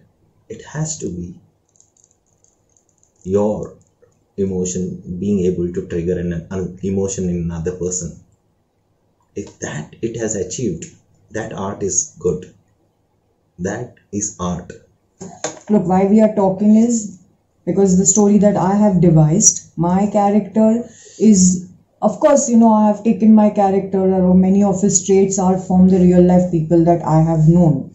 it 0.49 0.63
has 0.63 0.97
to 0.99 1.09
be 1.09 1.39
your 3.23 3.75
emotion 4.37 5.01
being 5.19 5.39
able 5.45 5.71
to 5.73 5.87
trigger 5.87 6.19
an, 6.19 6.47
an 6.51 6.79
emotion 6.83 7.29
in 7.29 7.37
another 7.37 7.75
person. 7.77 8.19
If 9.35 9.59
that 9.59 9.95
it 10.01 10.17
has 10.17 10.35
achieved 10.35 10.85
that 11.31 11.53
art 11.53 11.83
is 11.83 12.15
good. 12.19 12.53
That 13.59 13.95
is 14.11 14.35
art. 14.39 14.71
Look, 15.69 15.85
why 15.87 16.05
we 16.05 16.21
are 16.21 16.33
talking 16.35 16.75
is 16.75 17.19
because 17.65 17.97
the 17.97 18.05
story 18.05 18.37
that 18.37 18.55
I 18.55 18.75
have 18.75 19.01
devised, 19.01 19.71
my 19.75 20.07
character 20.07 20.87
is, 21.19 21.67
of 22.01 22.19
course, 22.19 22.47
you 22.49 22.57
know, 22.57 22.71
I 22.71 22.87
have 22.87 23.03
taken 23.03 23.33
my 23.33 23.49
character 23.49 23.99
or 23.99 24.33
many 24.35 24.63
of 24.63 24.81
his 24.81 25.05
traits 25.05 25.39
are 25.39 25.57
from 25.57 25.89
the 25.89 25.99
real 25.99 26.21
life 26.21 26.51
people 26.51 26.83
that 26.85 27.03
I 27.03 27.21
have 27.21 27.47
known. 27.47 27.94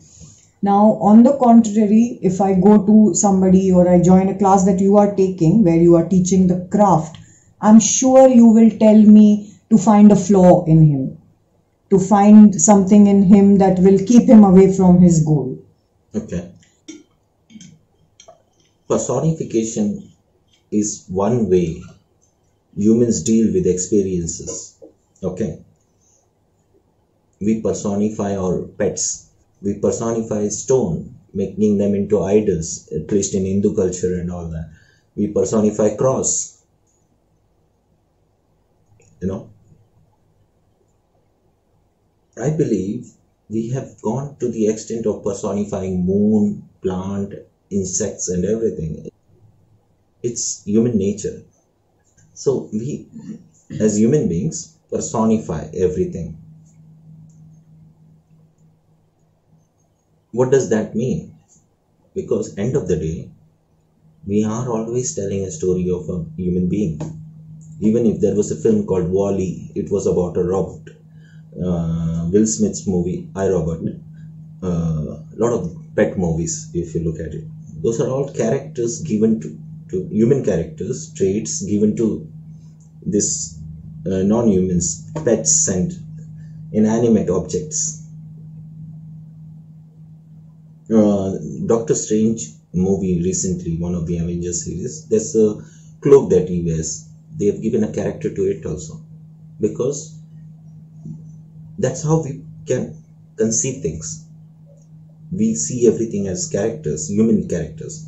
Now, 0.62 0.99
on 1.00 1.23
the 1.23 1.38
contrary, 1.38 2.19
if 2.21 2.40
I 2.40 2.52
go 2.55 2.85
to 2.85 3.14
somebody 3.14 3.73
or 3.73 3.88
I 3.88 4.02
join 4.02 4.29
a 4.29 4.37
class 4.37 4.64
that 4.67 4.79
you 4.79 4.99
are 4.99 5.14
taking 5.14 5.64
where 5.64 5.76
you 5.76 5.95
are 5.97 6.07
teaching 6.07 6.47
the 6.49 6.69
craft, 6.71 7.17
I'm 7.62 7.81
sure 7.81 8.29
you 8.29 8.47
will 8.49 8.71
tell 8.79 9.00
me 9.00 9.55
to 9.71 9.79
find 9.79 10.12
a 10.12 10.17
flaw 10.17 10.64
in 10.67 10.85
him, 10.85 11.19
to 11.88 11.99
find 11.99 12.61
something 12.61 13.07
in 13.07 13.23
him 13.23 13.57
that 13.57 13.79
will 13.79 13.99
keep 14.05 14.29
him 14.29 14.45
away 14.45 14.75
from 14.76 15.00
his 15.00 15.25
goal. 15.25 15.59
okay. 16.14 16.52
Personification 18.87 20.11
is 20.71 21.05
one 21.09 21.49
way 21.49 21.81
humans 22.76 23.23
deal 23.23 23.52
with 23.52 23.67
experiences. 23.67 24.76
Okay. 25.23 25.62
We 27.40 27.62
personify 27.62 28.37
our 28.37 28.62
pets 28.62 29.30
we 29.62 29.75
personify 29.75 30.49
stone 30.49 31.14
making 31.33 31.79
them 31.79 31.95
into 31.95 32.23
idols 32.23 32.88
at 32.93 33.11
least 33.12 33.35
in 33.35 33.45
hindu 33.45 33.75
culture 33.75 34.19
and 34.21 34.31
all 34.31 34.49
that. 34.49 34.71
We 35.16 35.29
personify 35.29 35.96
cross. 35.96 36.62
You 39.20 39.29
know? 39.29 39.51
I 42.37 42.51
believe 42.51 43.12
we 43.49 43.68
have 43.70 44.01
gone 44.01 44.37
to 44.40 44.49
the 44.49 44.68
extent 44.68 45.07
of 45.07 45.23
personifying 45.23 46.05
moon 46.05 46.68
plant 46.83 47.35
insects 47.70 48.29
and 48.29 48.44
everything. 48.44 49.11
It's 50.23 50.64
human 50.64 50.96
nature. 50.96 51.42
So 52.35 52.68
we 52.73 53.07
as 53.79 53.99
human 53.99 54.29
beings 54.29 54.77
personify 54.90 55.68
everything 55.75 56.39
what 60.33 60.51
does 60.51 60.69
that 60.71 60.95
mean? 60.95 61.35
Because 62.14 62.57
end 62.57 62.77
of 62.77 62.88
the 62.88 62.97
day 62.97 63.29
we 64.27 64.45
are 64.45 64.69
always 64.69 65.14
telling 65.14 65.45
a 65.45 65.51
story 65.51 65.90
of 65.90 66.09
a 66.09 66.25
human 66.37 66.69
being. 66.69 67.01
Even 67.81 68.05
if 68.07 68.21
there 68.21 68.35
was 68.35 68.51
a 68.51 68.57
film 68.57 68.85
called 68.87 69.09
WALL-E 69.09 69.73
it 69.75 69.90
was 69.90 70.07
about 70.07 70.37
a 70.37 70.45
robot 70.45 70.81
uh, 71.64 72.29
will 72.33 72.47
smith's 72.47 72.87
movie 72.87 73.27
i 73.35 73.49
robot 73.49 73.79
a 73.83 74.66
uh, 74.66 75.19
lot 75.37 75.53
of 75.53 75.62
pet 75.97 76.16
movies 76.16 76.69
if 76.75 76.95
you 76.95 77.01
look 77.01 77.19
at 77.19 77.35
it. 77.35 77.45
Those 77.83 77.99
are 78.01 78.09
all 78.09 78.29
characters 78.29 78.99
given 79.01 79.40
to, 79.40 79.49
to 79.90 80.07
human 80.11 80.45
characters 80.45 81.12
traits 81.14 81.62
given 81.62 81.97
to 81.97 82.27
this 83.05 83.55
uh, 84.07 84.23
non-humans 84.23 85.03
pets 85.25 85.66
and 85.69 85.93
inanimate 86.73 87.31
objects 87.31 88.00
Uh, 90.92 91.31
doctor 91.66 91.94
strange 91.94 92.50
movie 92.74 93.22
recently 93.22 93.79
one 93.79 93.94
of 93.94 94.05
the 94.07 94.16
avengers 94.18 94.64
series 94.64 94.94
there's 95.09 95.35
a 95.37 95.46
cloak 96.03 96.29
that 96.31 96.48
he 96.48 96.61
wears 96.61 96.90
they 97.37 97.46
have 97.46 97.61
given 97.62 97.83
a 97.85 97.92
character 97.98 98.29
to 98.29 98.42
it 98.53 98.66
also 98.66 99.00
because 99.61 100.12
that's 101.79 102.03
how 102.03 102.16
we 102.22 102.40
can 102.66 102.94
conceive 103.37 103.81
things 103.83 104.20
we 105.33 105.55
see 105.55 105.88
everything 105.88 106.29
as 106.29 106.46
characters, 106.46 107.09
human 107.09 107.48
characters. 107.48 108.07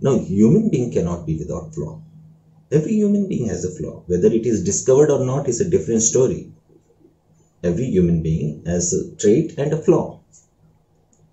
Now, 0.00 0.14
human 0.14 0.70
being 0.70 0.90
cannot 0.90 1.26
be 1.26 1.36
without 1.36 1.74
flaw. 1.74 1.98
Every 2.70 2.94
human 2.94 3.28
being 3.28 3.46
has 3.46 3.64
a 3.64 3.70
flaw. 3.70 4.02
Whether 4.06 4.28
it 4.28 4.46
is 4.46 4.62
discovered 4.62 5.10
or 5.10 5.18
not 5.18 5.48
is 5.48 5.60
a 5.60 5.64
different 5.68 6.02
story. 6.02 6.48
Every 7.62 7.88
human 7.88 8.20
being 8.20 8.60
has 8.66 8.92
a 8.92 9.04
trait 9.16 9.54
and 9.56 9.72
a 9.72 9.76
flaw. 9.78 10.18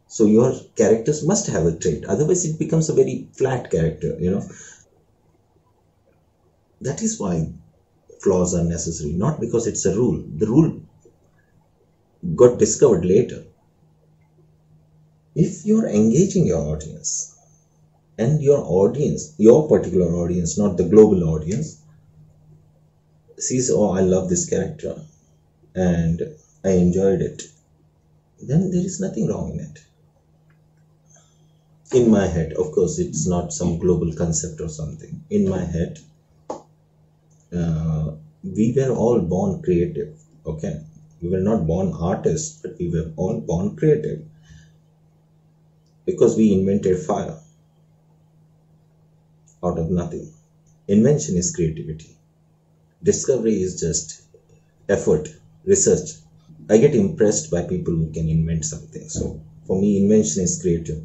So 0.09 0.25
your 0.25 0.53
characters 0.75 1.23
must 1.25 1.47
have 1.47 1.65
a 1.65 1.77
trait. 1.77 2.05
Otherwise, 2.05 2.45
it 2.45 2.59
becomes 2.59 2.89
a 2.89 2.93
very 2.93 3.29
flat 3.33 3.71
character, 3.71 4.17
you 4.19 4.31
know. 4.31 4.43
That 6.81 7.01
is 7.01 7.17
why 7.19 7.53
flaws 8.21 8.53
are 8.55 8.63
necessary, 8.65 9.13
not 9.13 9.39
because 9.39 9.67
it's 9.67 9.85
a 9.85 9.95
rule. 9.95 10.23
The 10.37 10.47
rule 10.47 10.81
got 12.35 12.57
discovered 12.57 13.05
later 13.05 13.43
if 15.33 15.65
you're 15.65 15.87
engaging 15.87 16.45
your 16.45 16.59
audience 16.59 17.35
and 18.17 18.41
your 18.41 18.59
audience 18.65 19.33
your 19.37 19.67
particular 19.69 20.07
audience 20.15 20.57
not 20.57 20.77
the 20.77 20.83
global 20.95 21.23
audience 21.29 21.77
sees 23.45 23.69
oh 23.71 23.89
i 23.99 24.01
love 24.01 24.29
this 24.29 24.45
character 24.45 24.93
and 25.75 26.21
i 26.63 26.71
enjoyed 26.71 27.21
it 27.21 27.43
then 28.41 28.71
there 28.71 28.85
is 28.91 28.99
nothing 28.99 29.27
wrong 29.27 29.51
in 29.53 29.59
it 29.61 29.79
in 31.93 32.09
my 32.09 32.25
head 32.25 32.51
of 32.53 32.71
course 32.71 32.97
it's 32.97 33.27
not 33.27 33.53
some 33.53 33.77
global 33.77 34.11
concept 34.13 34.59
or 34.59 34.69
something 34.69 35.21
in 35.29 35.47
my 35.47 35.63
head 35.63 35.99
uh, 37.53 38.11
we 38.43 38.71
were 38.75 38.89
all 39.03 39.19
born 39.33 39.51
creative 39.65 40.09
okay 40.51 40.73
we 41.21 41.29
were 41.29 41.43
not 41.49 41.65
born 41.67 41.91
artists 42.11 42.57
but 42.61 42.75
we 42.79 42.87
were 42.95 43.07
all 43.17 43.35
born 43.51 43.75
creative 43.75 44.19
because 46.05 46.35
we 46.35 46.51
invented 46.51 46.97
fire 46.99 47.37
out 49.63 49.77
of 49.79 49.89
nothing. 49.89 50.27
Invention 50.87 51.37
is 51.37 51.51
creativity. 51.51 52.15
Discovery 53.03 53.61
is 53.61 53.79
just 53.79 54.21
effort, 54.89 55.29
research. 55.65 56.11
I 56.69 56.77
get 56.77 56.95
impressed 56.95 57.51
by 57.51 57.63
people 57.63 57.95
who 57.95 58.09
can 58.11 58.29
invent 58.29 58.65
something. 58.65 59.07
So 59.09 59.39
for 59.65 59.77
me, 59.79 59.97
invention 59.97 60.43
is 60.43 60.57
creative. 60.61 61.01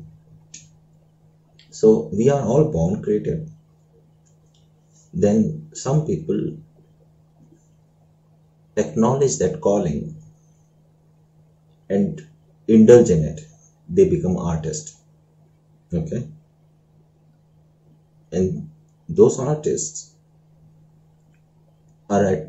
So 1.85 2.09
we 2.19 2.31
are 2.31 2.43
all 2.43 2.65
born 2.73 3.03
creative. 3.03 3.47
Then 5.13 5.69
some 5.75 6.07
people 6.07 6.57
acknowledge 8.75 9.37
that 9.41 9.61
calling 9.61 10.17
and 11.91 12.27
indulge 12.67 13.11
in 13.11 13.23
it. 13.25 13.43
They 13.87 14.09
become 14.09 14.39
artists. 14.39 14.97
Okay? 15.93 16.27
And 18.33 18.71
those 19.07 19.39
artists 19.39 20.15
are 22.09 22.25
at 22.25 22.49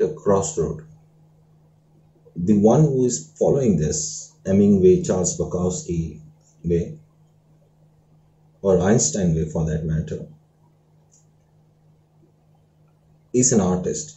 a 0.00 0.08
crossroad. 0.14 0.86
The 2.34 2.54
one 2.54 2.84
who 2.84 3.04
is 3.04 3.30
following 3.38 3.76
this 3.76 4.32
Hemingway, 4.46 5.02
Charles 5.02 5.36
Bukowski 5.36 6.20
way 6.64 6.96
or 8.62 8.78
Einstein 8.80 9.34
way 9.34 9.44
for 9.44 9.66
that 9.66 9.84
matter 9.84 10.24
is 13.32 13.50
an 13.50 13.60
artist 13.60 14.14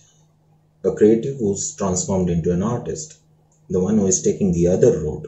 a 0.83 0.91
creative 0.91 1.37
who's 1.37 1.73
transformed 1.73 2.29
into 2.29 2.51
an 2.51 2.63
artist 2.63 3.17
the 3.69 3.79
one 3.79 3.97
who 3.97 4.07
is 4.07 4.21
taking 4.21 4.51
the 4.53 4.67
other 4.67 4.99
road 5.01 5.27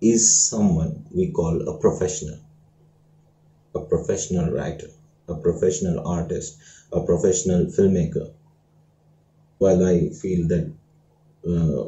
is 0.00 0.36
someone 0.36 1.04
we 1.12 1.28
call 1.28 1.60
a 1.68 1.72
professional, 1.72 2.36
a 3.74 3.80
professional 3.80 4.48
writer, 4.48 4.86
a 5.26 5.34
professional 5.34 6.00
artist, 6.06 6.54
a 6.92 7.00
professional 7.00 7.64
filmmaker. 7.66 8.28
While 9.58 9.84
I 9.84 10.08
feel 10.08 10.48
that 10.48 10.66
uh, 11.46 11.84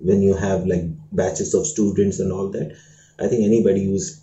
when 0.00 0.22
you 0.22 0.34
have 0.34 0.64
like 0.66 0.82
batches 1.12 1.54
of 1.54 1.66
students 1.66 2.18
and 2.20 2.32
all 2.32 2.48
that, 2.50 2.72
I 3.18 3.26
think 3.28 3.44
anybody 3.44 3.84
who's 3.84 4.20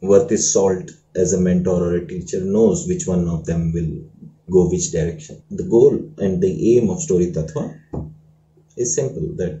worth 0.00 0.30
his 0.30 0.52
salt 0.52 0.90
as 1.14 1.32
a 1.32 1.40
mentor 1.40 1.82
or 1.82 1.94
a 1.96 2.06
teacher 2.06 2.40
knows 2.44 2.86
which 2.86 3.06
one 3.06 3.28
of 3.28 3.44
them 3.44 3.72
will 3.72 4.04
go 4.50 4.68
which 4.68 4.92
direction. 4.92 5.42
The 5.50 5.64
goal 5.64 5.98
and 6.18 6.40
the 6.40 6.76
aim 6.76 6.90
of 6.90 7.00
Story 7.02 7.26
Tattva 7.32 7.78
is 8.76 8.94
simple 8.94 9.34
that 9.36 9.60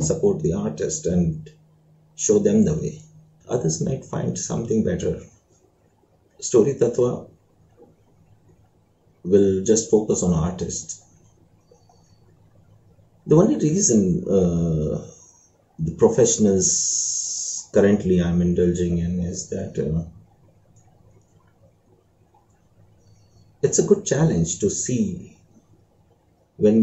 support 0.00 0.40
the 0.42 0.52
artist 0.52 1.06
and 1.06 1.50
show 2.16 2.38
them 2.38 2.64
the 2.64 2.74
way. 2.74 3.00
Others 3.48 3.80
might 3.82 4.04
find 4.04 4.36
something 4.36 4.82
better. 4.82 5.20
Story 6.40 6.74
Tattva 6.74 7.26
will 9.24 9.62
just 9.62 9.90
focus 9.90 10.22
on 10.22 10.32
artists. 10.32 11.00
The 13.30 13.36
only 13.36 13.54
reason 13.54 14.24
uh, 14.28 15.06
the 15.78 15.92
professionals 15.96 17.68
currently 17.72 18.20
I'm 18.20 18.42
indulging 18.42 18.98
in 18.98 19.20
is 19.20 19.48
that 19.50 19.78
uh, 19.78 20.02
it's 23.62 23.78
a 23.78 23.84
good 23.84 24.04
challenge 24.04 24.58
to 24.58 24.68
see 24.68 25.38
when 26.56 26.82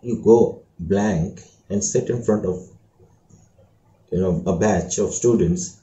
you, 0.00 0.16
go 0.24 0.62
blank 0.78 1.42
and 1.68 1.84
sit 1.84 2.08
in 2.08 2.22
front 2.24 2.46
of 2.46 2.66
you 4.10 4.20
know 4.20 4.42
a 4.46 4.56
batch 4.56 4.96
of 4.96 5.12
students 5.12 5.76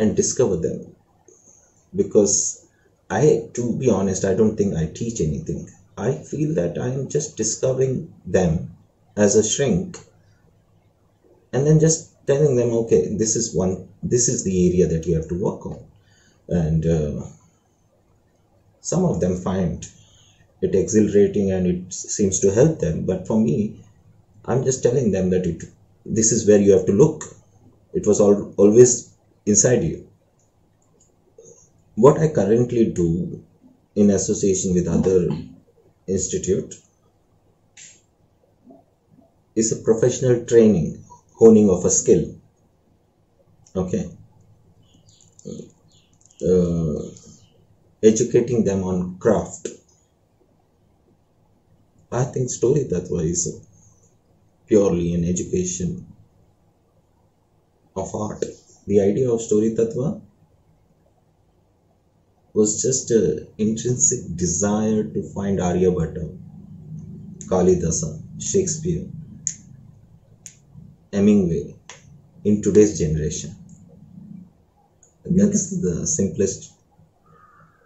and 0.00 0.16
discover 0.16 0.56
them. 0.56 0.96
Because 1.94 2.66
i 3.08 3.48
to 3.52 3.72
be 3.76 3.88
honest 3.88 4.24
i 4.24 4.34
don't 4.34 4.56
think 4.56 4.74
i 4.74 4.86
teach 4.86 5.20
anything 5.20 5.68
i 5.96 6.12
feel 6.30 6.54
that 6.54 6.78
i 6.78 6.88
am 6.88 7.08
just 7.08 7.36
discovering 7.36 8.12
them 8.26 8.74
as 9.16 9.36
a 9.36 9.48
shrink 9.48 9.98
and 11.52 11.66
then 11.66 11.78
just 11.78 12.10
telling 12.26 12.56
them 12.56 12.72
okay 12.72 13.14
this 13.16 13.36
is 13.36 13.54
one 13.54 13.88
this 14.04 14.28
is 14.28 14.44
the 14.44 14.68
area 14.68 14.86
that 14.86 15.06
you 15.06 15.14
have 15.14 15.28
to 15.28 15.34
work 15.34 15.64
on. 15.66 15.82
And 16.48 16.86
uh, 16.86 17.26
some 18.80 19.04
of 19.04 19.20
them 19.20 19.36
find 19.36 19.86
it 20.60 20.74
exhilarating 20.74 21.50
and 21.50 21.66
it 21.66 21.92
seems 21.92 22.38
to 22.40 22.52
help 22.52 22.78
them. 22.80 23.06
But 23.06 23.26
for 23.26 23.38
me 23.40 23.80
i'm 24.46 24.62
just 24.62 24.82
telling 24.82 25.10
them 25.10 25.30
that 25.30 25.46
it 25.46 25.64
this 26.04 26.32
is 26.32 26.46
where 26.46 26.60
you 26.60 26.72
have 26.72 26.86
to 26.86 26.92
look. 26.92 27.24
It 27.94 28.06
was 28.06 28.20
all, 28.20 28.52
always 28.58 29.14
inside 29.46 29.82
you. 29.84 30.06
What 31.94 32.18
i 32.18 32.28
currently 32.28 32.86
do 32.86 33.42
in 33.94 34.10
association 34.10 34.74
with 34.74 34.88
other 34.88 35.28
institute 36.06 36.74
is 39.54 39.72
a 39.72 39.76
professional 39.76 40.44
training 40.44 41.02
honing 41.34 41.70
of 41.70 41.84
a 41.84 41.90
skill. 41.90 42.34
Okay. 43.74 44.10
Uh, 46.46 47.02
educating 48.02 48.64
them 48.64 48.84
on 48.84 49.18
craft. 49.18 49.68
I 52.12 52.24
think 52.24 52.50
story 52.50 52.84
tattva 52.84 53.24
is 53.24 53.60
purely 54.66 55.14
an 55.14 55.24
education 55.24 56.06
of 57.96 58.14
art. 58.14 58.44
The 58.86 59.00
idea 59.00 59.30
of 59.30 59.40
story 59.40 59.70
tattva 59.70 60.20
was 62.54 62.80
just 62.80 63.10
an 63.10 63.46
intrinsic 63.58 64.34
desire 64.34 65.04
to 65.04 65.22
find 65.34 65.58
Aryabhatta, 65.58 66.38
Kalidasa, 67.48 68.18
Shakespeare, 68.38 69.06
Hemingway 71.14 71.74
in 72.44 72.62
today's 72.62 72.98
generation. 72.98 73.56
That's 75.24 75.70
the 75.80 76.06
simplest 76.06 76.72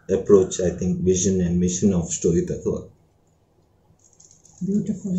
approach, 0.08 0.58
I 0.60 0.70
think, 0.70 0.98
vision 1.02 1.40
and 1.40 1.60
mission 1.60 1.92
of 1.94 2.10
Story 2.10 2.42
Tattva. 2.42 2.88
Beautiful. 4.64 5.18